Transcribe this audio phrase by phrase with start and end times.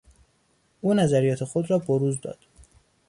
[0.81, 2.37] او نظریات خود را بروز داد.